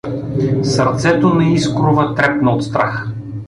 Сърцето, 0.63 1.33
на 1.33 1.43
Искрова 1.43 2.15
трепна 2.15 2.51
от 2.51 2.63
страх. 2.63 3.07